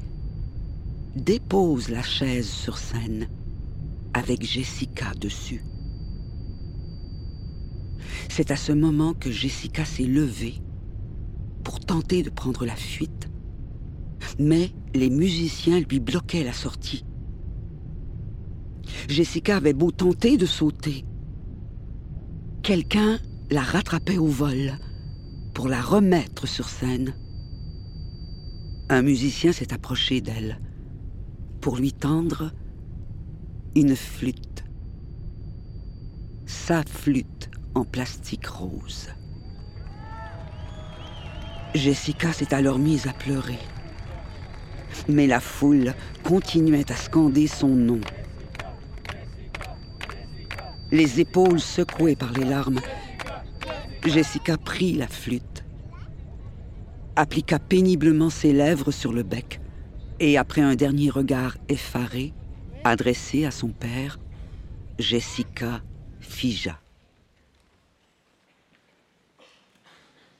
[1.17, 3.29] dépose la chaise sur scène,
[4.15, 5.65] avec Jessica dessus.
[8.29, 10.55] C'est à ce moment que Jessica s'est levée
[11.65, 13.29] pour tenter de prendre la fuite,
[14.39, 17.05] mais les musiciens lui bloquaient la sortie.
[19.09, 21.05] Jessica avait beau tenter de sauter,
[22.63, 23.19] quelqu'un
[23.51, 24.79] la rattrapait au vol
[25.55, 27.15] pour la remettre sur scène.
[28.89, 30.61] Un musicien s'est approché d'elle
[31.61, 32.51] pour lui tendre
[33.77, 34.65] une flûte.
[36.47, 39.09] Sa flûte en plastique rose.
[41.75, 43.59] Jessica s'est alors mise à pleurer.
[45.09, 45.95] Mais la foule
[46.25, 48.01] continuait à scander son nom
[50.93, 52.81] les épaules secouées par les larmes,
[54.05, 55.65] Jessica prit la flûte,
[57.17, 59.60] appliqua péniblement ses lèvres sur le bec,
[60.21, 62.33] et après un dernier regard effaré,
[62.85, 64.19] adressé à son père,
[64.99, 65.83] Jessica
[66.21, 66.79] figea.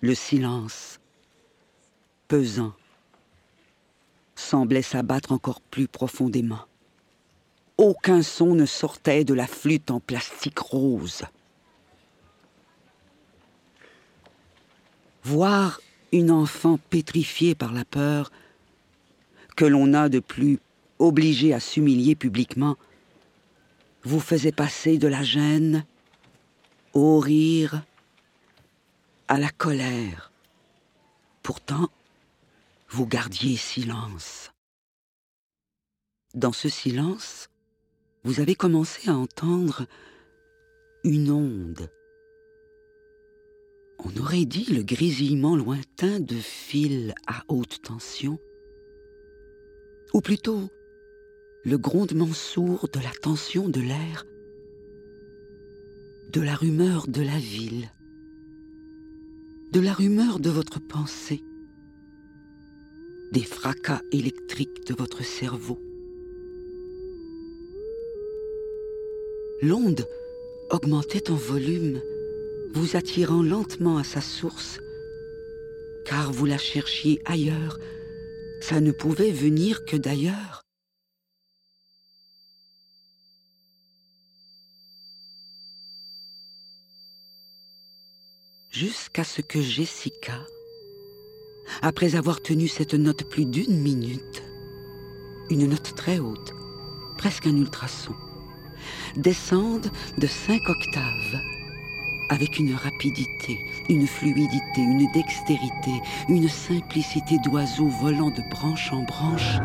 [0.03, 1.01] Le silence,
[2.29, 2.75] pesant,
[4.35, 6.67] semblait s'abattre encore plus profondément.
[7.79, 11.25] Aucun son ne sortait de la flûte en plastique rose.
[15.25, 15.81] Voir
[16.13, 18.31] une enfant pétrifiée par la peur,
[19.61, 20.59] que l'on a de plus
[20.99, 22.79] obligée à s'humilier publiquement,
[24.05, 25.85] vous faisait passer de la gêne
[26.95, 27.83] au rire,
[29.29, 30.33] à la colère.
[31.43, 31.91] Pourtant,
[32.89, 34.51] vous gardiez silence.
[36.33, 37.51] Dans ce silence,
[38.25, 39.85] vous avez commencé à entendre
[41.05, 41.91] une onde.
[43.99, 48.39] On aurait dit le grésillement lointain de fils à haute tension,
[50.13, 50.69] ou plutôt
[51.65, 54.27] le grondement sourd de la tension de l'air,
[56.33, 57.91] de la rumeur de la ville,
[59.73, 61.43] de la rumeur de votre pensée,
[63.33, 65.79] des fracas électriques de votre cerveau.
[69.63, 70.07] L'onde
[70.71, 72.01] augmentait en volume,
[72.73, 74.81] vous attirant lentement à sa source,
[76.07, 77.79] car vous la cherchiez ailleurs,
[78.61, 80.63] ça ne pouvait venir que d'ailleurs.
[88.71, 90.39] Jusqu'à ce que Jessica
[91.83, 94.43] après avoir tenu cette note plus d'une minute,
[95.51, 96.53] une note très haute,
[97.17, 98.15] presque un ultrason,
[99.17, 101.60] descendent de cinq octaves
[102.31, 103.59] avec une rapidité,
[103.89, 109.59] une fluidité, une dextérité, une simplicité d'oiseau volant de branche en branche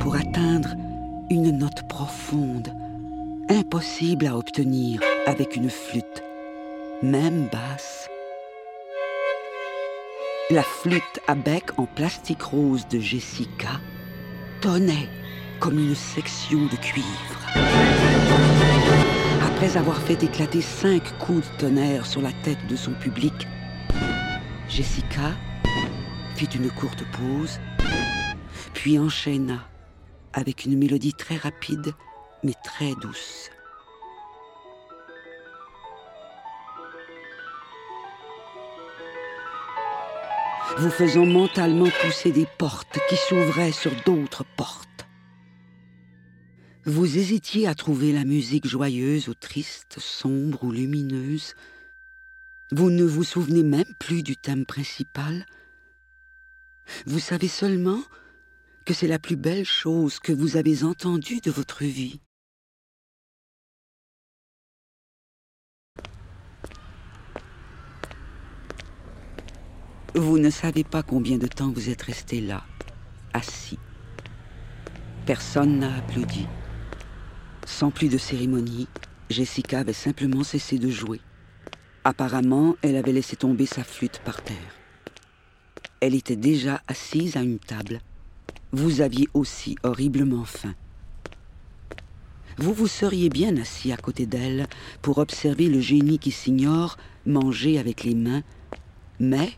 [0.00, 0.70] pour atteindre
[1.30, 2.74] une note profonde,
[3.50, 6.22] impossible à obtenir avec une flûte,
[7.02, 8.08] même basse.
[10.50, 13.80] La flûte à bec en plastique rose de Jessica
[14.62, 15.08] tonnait
[15.60, 18.01] comme une section de cuivre.
[19.62, 23.46] Après avoir fait éclater cinq coups de tonnerre sur la tête de son public,
[24.68, 25.36] Jessica
[26.34, 27.60] fit une courte pause,
[28.74, 29.60] puis enchaîna
[30.32, 31.94] avec une mélodie très rapide
[32.42, 33.50] mais très douce.
[40.78, 45.06] vous faisant mentalement pousser des portes qui s'ouvraient sur d'autres portes.
[46.84, 51.54] Vous hésitiez à trouver la musique joyeuse ou triste, sombre ou lumineuse.
[52.72, 55.46] Vous ne vous souvenez même plus du thème principal.
[57.06, 58.02] Vous savez seulement
[58.84, 62.20] que c'est la plus belle chose que vous avez entendue de votre vie.
[70.16, 72.64] Vous ne savez pas combien de temps vous êtes resté là,
[73.32, 73.78] assis.
[75.26, 76.48] Personne n'a applaudi.
[77.66, 78.88] Sans plus de cérémonie,
[79.30, 81.20] Jessica avait simplement cessé de jouer.
[82.04, 84.76] Apparemment, elle avait laissé tomber sa flûte par terre.
[86.00, 88.00] Elle était déjà assise à une table.
[88.72, 90.74] Vous aviez aussi horriblement faim.
[92.58, 94.66] Vous vous seriez bien assis à côté d'elle
[95.00, 98.42] pour observer le génie qui s'ignore manger avec les mains,
[99.20, 99.52] mais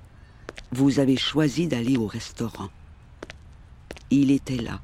[0.70, 2.68] vous avez choisi d'aller au restaurant.
[4.10, 4.80] Il était là,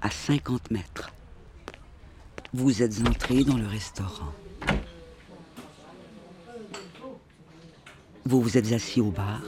[0.00, 1.12] à 50 mètres.
[2.54, 4.32] Vous êtes entré dans le restaurant.
[8.24, 9.42] Vous vous êtes assis au bar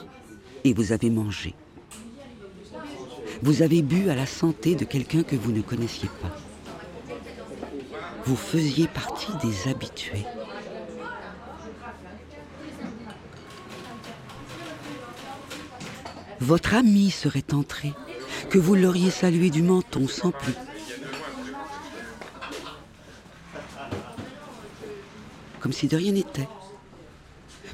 [0.64, 1.54] et vous avez mangé.
[3.42, 6.36] Vous avez bu à la santé de quelqu'un que vous ne connaissiez pas.
[8.26, 10.26] Vous faisiez partie des habitués.
[16.40, 17.92] votre ami serait entré,
[18.48, 20.54] que vous l'auriez salué du menton sans plus.
[25.60, 26.48] Comme si de rien n'était.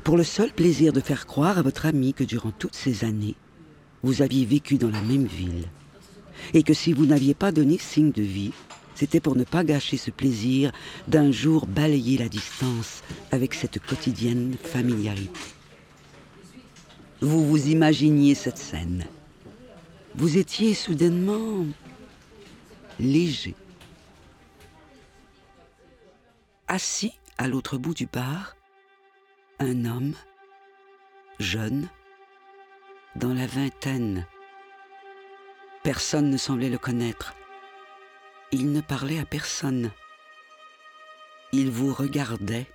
[0.04, 3.36] Pour le seul plaisir de faire croire à votre ami que durant toutes ces années,
[4.02, 5.68] vous aviez vécu dans la même ville.
[6.54, 8.52] Et que si vous n'aviez pas donné signe de vie,
[8.94, 10.72] c'était pour ne pas gâcher ce plaisir
[11.06, 15.40] d'un jour balayer la distance avec cette quotidienne familiarité.
[17.20, 19.04] Vous vous imaginiez cette scène.
[20.14, 21.66] Vous étiez soudainement
[22.98, 23.54] léger.
[26.68, 28.56] Assis à l'autre bout du bar,
[29.58, 30.14] un homme,
[31.38, 31.88] jeune,
[33.14, 34.26] dans la vingtaine.
[35.82, 37.34] Personne ne semblait le connaître.
[38.52, 39.90] Il ne parlait à personne.
[41.52, 42.66] Il vous regardait.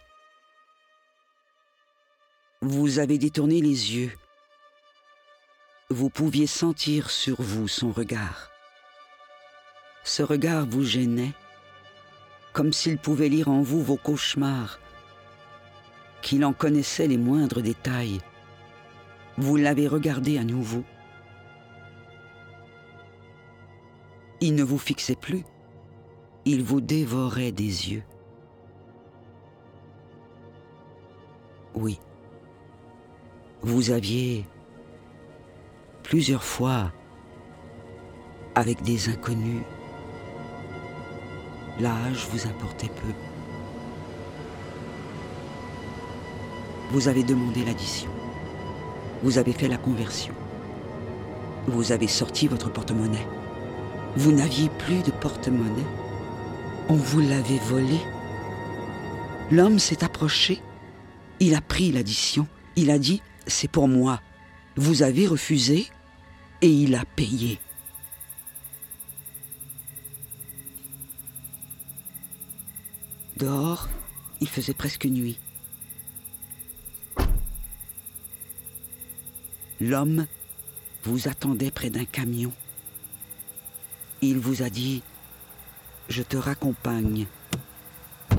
[2.61, 4.11] Vous avez détourné les yeux
[5.91, 8.49] vous pouviez sentir sur vous son regard.
[10.03, 11.33] Ce regard vous gênait,
[12.53, 14.79] comme s'il pouvait lire en vous vos cauchemars,
[16.21, 18.19] qu'il en connaissait les moindres détails.
[19.37, 20.83] Vous l'avez regardé à nouveau.
[24.41, 25.43] Il ne vous fixait plus,
[26.45, 28.03] il vous dévorait des yeux.
[31.73, 31.99] Oui,
[33.61, 34.45] vous aviez
[36.03, 36.91] plusieurs fois
[38.55, 39.63] avec des inconnus.
[41.81, 43.11] L'âge vous importait peu.
[46.91, 48.11] Vous avez demandé l'addition.
[49.23, 50.35] Vous avez fait la conversion.
[51.65, 53.25] Vous avez sorti votre porte-monnaie.
[54.15, 55.87] Vous n'aviez plus de porte-monnaie.
[56.87, 57.97] On vous l'avait volé.
[59.49, 60.61] L'homme s'est approché.
[61.39, 62.45] Il a pris l'addition.
[62.75, 64.21] Il a dit, c'est pour moi.
[64.75, 65.87] Vous avez refusé
[66.61, 67.57] et il a payé.
[73.41, 73.89] Dehors,
[74.39, 75.39] il faisait presque nuit.
[79.79, 80.27] L'homme
[81.05, 82.53] vous attendait près d'un camion.
[84.21, 84.97] Il vous a dit⁇
[86.07, 87.25] Je te raccompagne⁇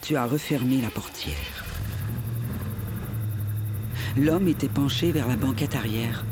[0.00, 1.36] Tu as refermé la portière.
[4.16, 6.24] L'homme était penché vers la banquette arrière.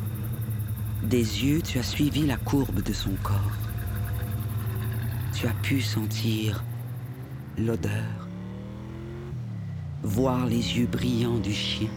[1.02, 3.52] Des yeux, tu as suivi la courbe de son corps.
[5.34, 6.64] Tu as pu sentir
[7.60, 8.28] l'odeur,
[10.02, 11.88] voir les yeux brillants du chien.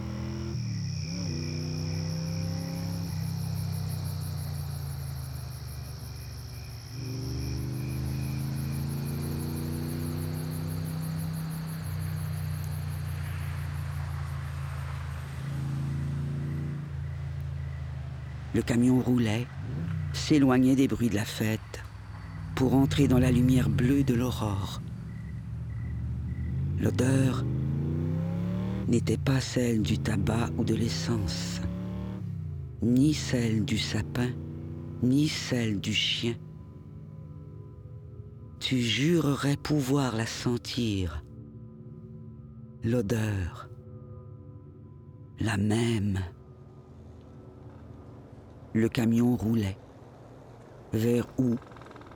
[18.54, 19.46] Le camion roulait,
[20.12, 21.60] s'éloignait des bruits de la fête,
[22.54, 24.80] pour entrer dans la lumière bleue de l'aurore.
[26.84, 27.42] L'odeur
[28.88, 31.62] n'était pas celle du tabac ou de l'essence,
[32.82, 34.28] ni celle du sapin,
[35.02, 36.34] ni celle du chien.
[38.60, 41.24] Tu jurerais pouvoir la sentir,
[42.82, 43.70] l'odeur,
[45.40, 46.18] la même
[48.74, 49.78] le camion roulait.
[50.92, 51.54] Vers où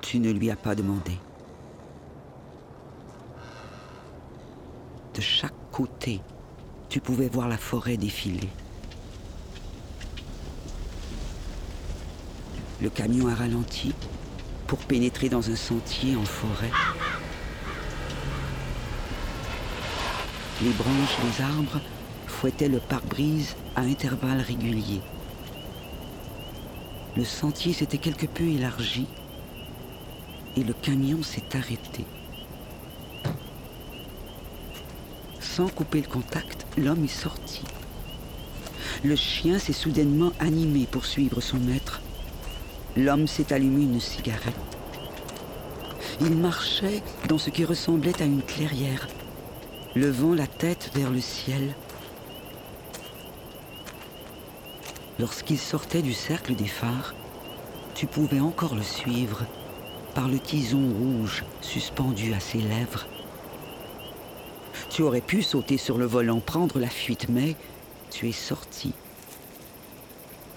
[0.02, 1.18] tu ne lui as pas demandé?
[5.18, 6.20] De chaque côté,
[6.88, 8.48] tu pouvais voir la forêt défiler.
[12.80, 13.92] Le camion a ralenti
[14.68, 16.70] pour pénétrer dans un sentier en forêt.
[20.62, 21.80] Les branches des arbres
[22.28, 25.02] fouettaient le pare-brise à intervalles réguliers
[27.18, 29.08] le sentier s'était quelque peu élargi
[30.56, 32.04] et le camion s'est arrêté.
[35.59, 37.62] Sans couper le contact, l'homme est sorti.
[39.02, 42.00] Le chien s'est soudainement animé pour suivre son maître.
[42.96, 44.54] L'homme s'est allumé une cigarette.
[46.20, 49.09] Il marchait dans ce qui ressemblait à une clairière,
[49.96, 51.74] levant la tête vers le ciel
[55.18, 57.14] Lorsqu'il sortait du cercle des phares,
[57.96, 59.44] tu pouvais encore le suivre
[60.14, 63.09] par le tison rouge suspendu à ses lèvres.
[64.99, 67.55] Tu aurais pu sauter sur le volant, prendre la fuite, mais
[68.11, 68.92] tu es sorti.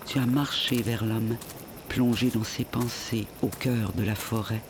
[0.07, 1.37] Tu as marché vers l'homme,
[1.89, 4.63] plongé dans ses pensées au cœur de la forêt.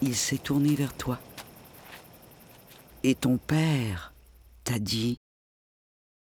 [0.00, 1.18] Il s'est tourné vers toi.
[3.02, 4.14] Et ton père
[4.64, 5.18] t'a dit,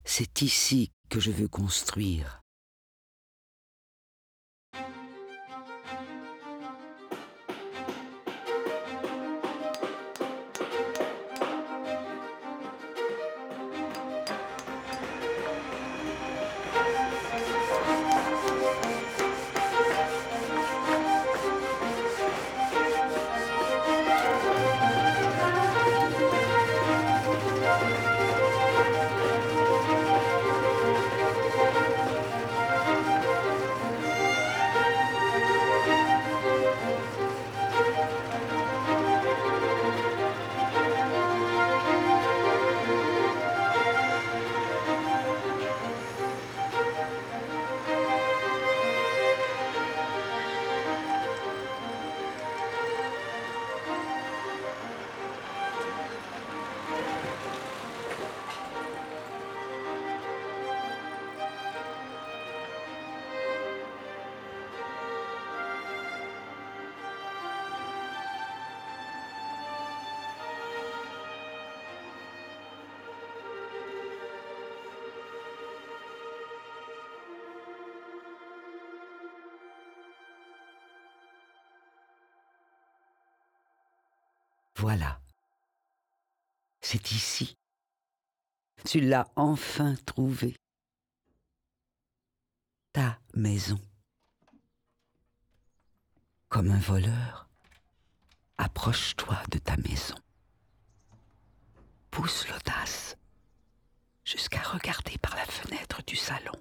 [0.07, 2.39] c'est ici que je veux construire.
[84.81, 85.20] Voilà.
[86.81, 87.59] C'est ici.
[88.87, 90.57] Tu l'as enfin trouvé.
[92.95, 93.78] Ta maison.
[96.49, 97.51] Comme un voleur,
[98.57, 100.16] approche-toi de ta maison.
[102.11, 103.18] Pousse l'audace
[104.24, 106.57] jusqu'à regarder par la fenêtre du salon.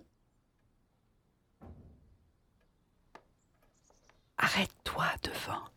[4.37, 5.69] Arrête-toi devant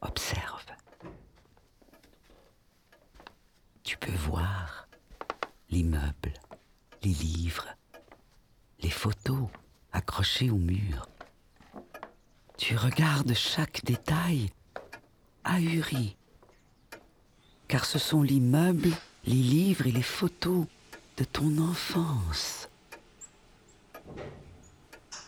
[0.00, 0.66] observe.
[3.82, 4.88] Tu peux voir
[5.68, 6.32] l'immeuble,
[7.02, 7.68] les livres,
[8.80, 9.48] les photos
[10.48, 11.06] au mur.
[12.56, 14.50] Tu regardes chaque détail
[15.44, 16.16] ahuri,
[17.68, 18.90] car ce sont l'immeuble,
[19.26, 20.66] les livres et les photos
[21.18, 22.68] de ton enfance.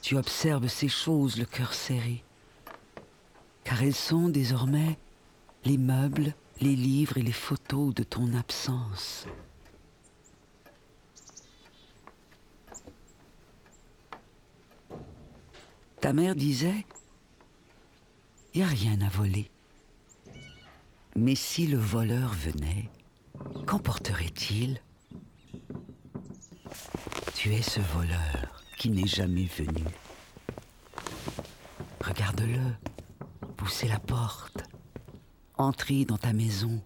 [0.00, 2.24] Tu observes ces choses, le cœur serré
[3.64, 4.98] car elles sont désormais
[5.64, 9.26] les meubles, les livres et les photos de ton absence.
[16.12, 16.84] Ta mère disait,
[18.52, 19.50] il n'y a rien à voler.
[21.16, 22.90] Mais si le voleur venait,
[23.66, 24.82] qu'emporterait-il?
[27.34, 29.84] Tu es ce voleur qui n'est jamais venu.
[32.04, 32.60] Regarde-le,
[33.56, 34.64] pousser la porte,
[35.56, 36.82] entrer dans ta maison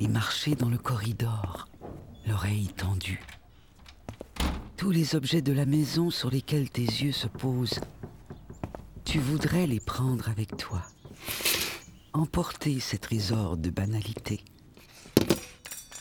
[0.00, 1.68] et marcher dans le corridor,
[2.26, 3.20] l'oreille tendue.
[4.78, 7.82] Tous les objets de la maison sur lesquels tes yeux se posent,
[9.04, 10.82] tu voudrais les prendre avec toi,
[12.12, 14.44] emporter ces trésors de banalité.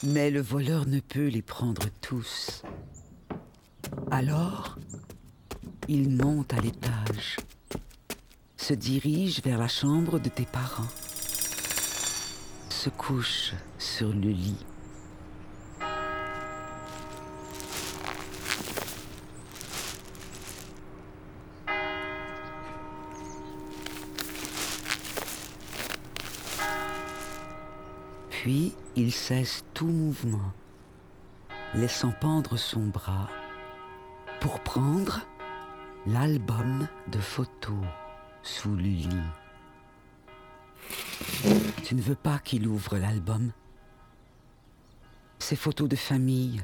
[0.03, 2.63] Mais le voleur ne peut les prendre tous.
[4.09, 4.77] Alors,
[5.87, 7.37] il monte à l'étage,
[8.57, 10.89] se dirige vers la chambre de tes parents,
[12.69, 14.65] se couche sur le lit.
[28.41, 30.51] Puis il cesse tout mouvement,
[31.75, 33.29] laissant pendre son bras
[34.39, 35.21] pour prendre
[36.07, 37.85] l'album de photos
[38.41, 39.09] sous le lit.
[41.83, 43.51] Tu ne veux pas qu'il ouvre l'album?
[45.37, 46.63] Ces photos de famille,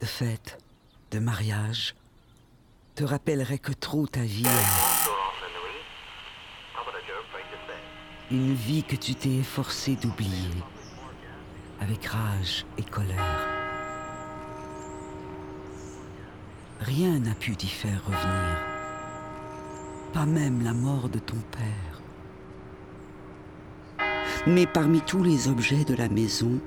[0.00, 0.64] de fête,
[1.10, 1.94] de mariage,
[2.94, 4.46] te rappelleraient que trop ta vie.
[8.30, 10.48] Une vie que tu t'es efforcé d'oublier,
[11.82, 13.48] avec rage et colère.
[16.80, 18.58] Rien n'a pu t'y faire revenir,
[20.12, 22.00] pas même la mort de ton père.
[24.46, 26.60] Mais parmi tous les objets de la maison,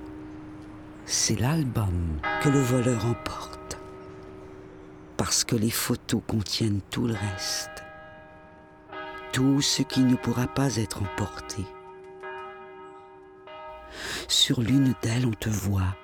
[1.06, 3.78] c'est l'album que le voleur emporte.
[5.18, 7.84] Parce que les photos contiennent tout le reste.
[9.32, 11.64] Tout ce qui ne pourra pas être emporté.
[14.28, 15.96] Sur l'une d'elles, on te voit,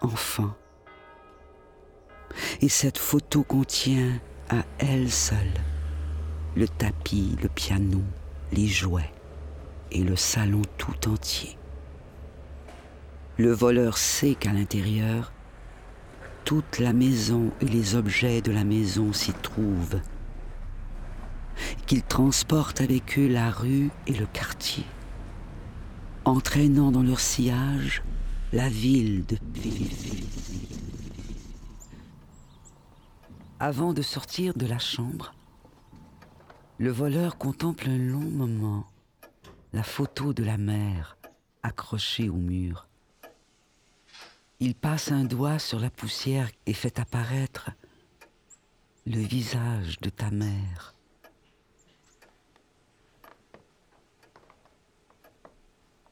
[0.00, 0.54] enfant.
[2.60, 5.52] Et cette photo contient à elle seule
[6.56, 8.02] le tapis, le piano,
[8.52, 9.12] les jouets
[9.92, 11.56] et le salon tout entier.
[13.38, 15.32] Le voleur sait qu'à l'intérieur,
[16.44, 20.00] toute la maison et les objets de la maison s'y trouvent,
[21.86, 24.84] qu'il transporte avec eux la rue et le quartier,
[26.24, 28.02] entraînant dans leur sillage
[28.52, 29.36] la ville de
[33.58, 35.34] Avant de sortir de la chambre,
[36.78, 38.86] le voleur contemple un long moment
[39.72, 41.16] la photo de la mère
[41.62, 42.88] accrochée au mur.
[44.58, 47.70] Il passe un doigt sur la poussière et fait apparaître
[49.06, 50.94] le visage de ta mère.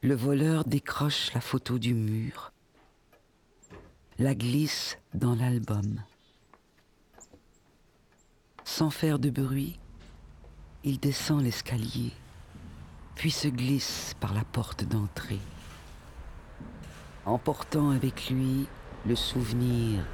[0.01, 2.51] Le voleur décroche la photo du mur,
[4.17, 6.01] la glisse dans l'album.
[8.63, 9.79] Sans faire de bruit,
[10.83, 12.13] il descend l'escalier
[13.19, 15.41] puis se glisse par la porte d'entrée,
[17.25, 18.65] emportant avec lui
[19.05, 20.05] le souvenir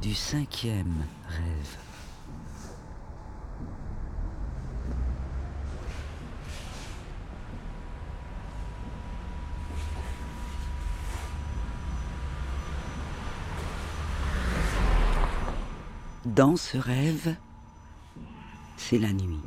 [0.00, 1.81] du cinquième rêve.
[16.24, 17.34] Dans ce rêve,
[18.76, 19.40] c'est la nuit.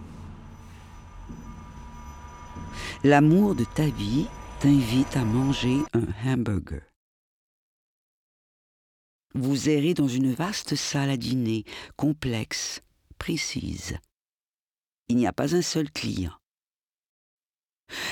[3.05, 4.27] L'amour de ta vie
[4.59, 6.81] t'invite à manger un hamburger.
[9.35, 11.63] Vous errez dans une vaste salle à dîner,
[11.95, 12.81] complexe,
[13.19, 13.97] précise.
[15.07, 16.33] Il n'y a pas un seul client.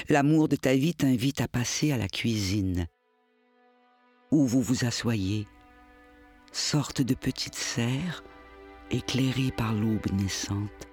[0.07, 2.87] L'amour de ta vie t'invite à passer à la cuisine,
[4.31, 5.47] où vous vous asseyez,
[6.53, 8.23] sorte de petite serre
[8.93, 10.87] éclairée par l'aube naissante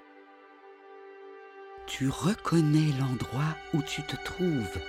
[1.91, 4.81] tu reconnais l'endroit où tu te trouves.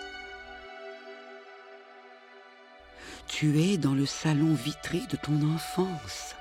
[3.27, 6.35] Tu es dans le salon vitré de ton enfance.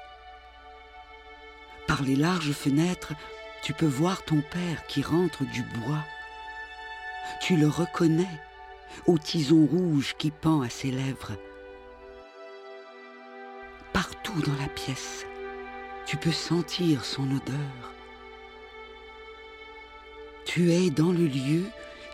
[1.87, 3.15] Par les larges fenêtres,
[3.63, 6.05] tu peux voir ton père qui rentre du bois.
[7.41, 8.41] Tu le reconnais
[9.07, 11.33] au tison rouge qui pend à ses lèvres.
[13.95, 15.25] Partout dans la pièce,
[16.11, 17.95] tu peux sentir son odeur.
[20.45, 21.63] Tu es dans le lieu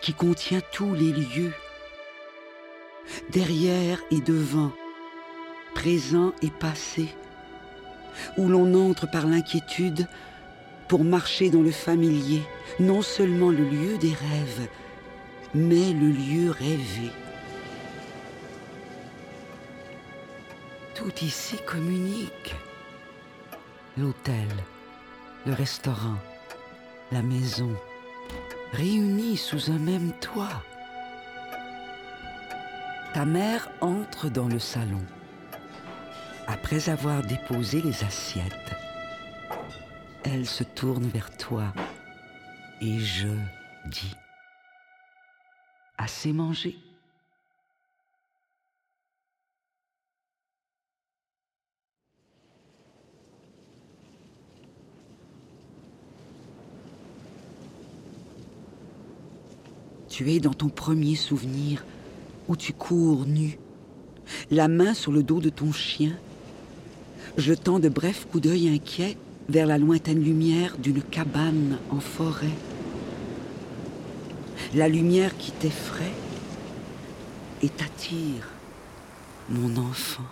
[0.03, 1.51] qui contient tous les lieux,
[3.31, 4.71] derrière et devant,
[5.73, 7.07] présent et passé,
[8.37, 10.07] où l'on entre par l'inquiétude
[10.87, 12.43] pour marcher dans le familier,
[12.79, 14.67] non seulement le lieu des rêves,
[15.55, 17.09] mais le lieu rêvé.
[20.93, 22.53] Tout ici communique.
[23.97, 24.47] L'hôtel,
[25.47, 26.17] le restaurant,
[27.11, 27.75] la maison,
[28.71, 30.61] réunis sous un même toit.
[33.15, 35.03] Ta mère entre dans le salon.
[36.45, 38.75] Après avoir déposé les assiettes,
[40.23, 41.73] elle se tourne vers toi
[42.81, 43.29] et je
[43.85, 44.15] dis
[45.97, 46.77] Assez mangé
[60.17, 61.85] Tu es dans ton premier souvenir
[62.47, 63.59] où tu cours nu,
[64.49, 66.13] la main sur le dos de ton chien,
[67.37, 69.15] jetant de brefs coups d'œil inquiets
[69.47, 72.57] vers la lointaine lumière d'une cabane en forêt.
[74.73, 76.15] La lumière qui t'effraie
[77.61, 78.49] et t'attire,
[79.51, 80.23] mon enfant.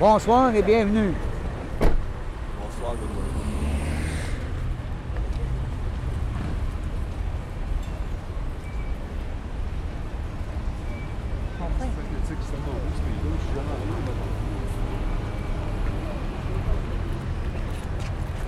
[0.00, 1.12] Bonsoir et bienvenue.
[2.58, 2.94] Bonsoir,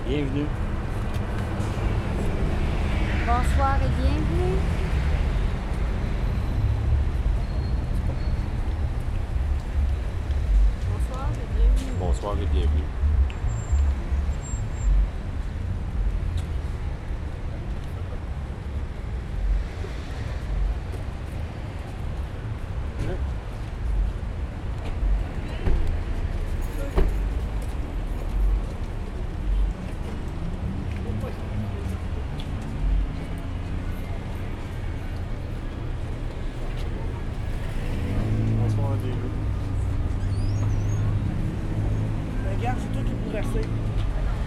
[0.07, 0.47] Bienvenue.
[3.27, 4.57] Bonsoir et bienvenue.
[11.99, 12.83] Bonsoir et bienvenue.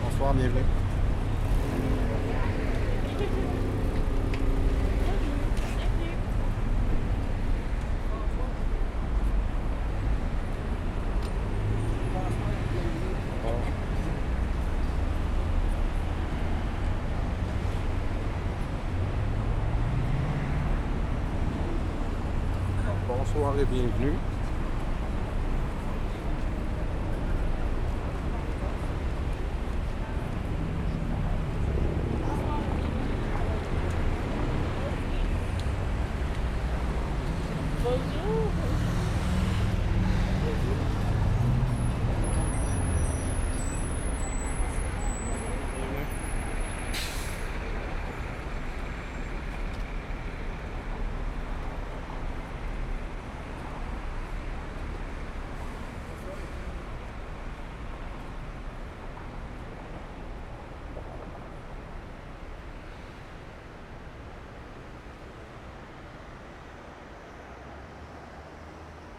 [0.03, 0.63] Bonsoir, bienvenue.
[23.09, 24.16] Bonsoir bienvenue.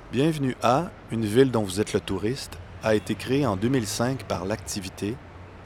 [0.09, 4.45] Bienvenue à Une ville dont vous êtes le touriste a été créée en 2005 par
[4.45, 5.17] l'activité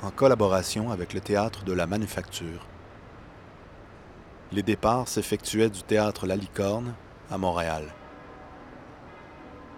[0.02, 2.66] en collaboration avec le théâtre de la Manufacture.
[4.52, 6.96] Les départs s'effectuaient du théâtre La Licorne
[7.30, 7.84] à Montréal.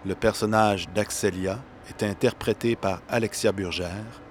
[0.06, 1.58] Le personnage d'Axelia
[1.90, 4.22] est interprété par Alexia Burgère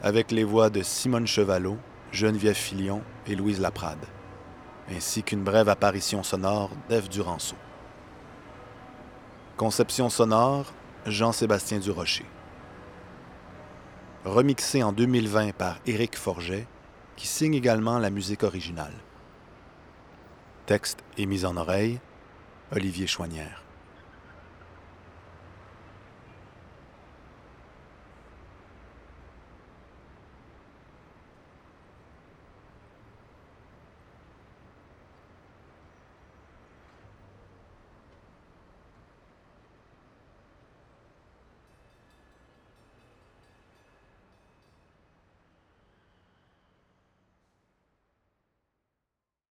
[0.00, 1.78] avec les voix de Simone Chevalot,
[2.12, 4.06] Geneviève Filion et Louise Laprade,
[4.94, 7.56] ainsi qu'une brève apparition sonore d'Ève Duranceau.
[9.56, 10.70] Conception sonore,
[11.06, 12.26] Jean-Sébastien Durocher.
[14.26, 16.66] Remixé en 2020 par Éric Forget,
[17.16, 18.92] qui signe également la musique originale.
[20.66, 22.00] Texte et mise en oreille,
[22.70, 23.65] Olivier Chouanière.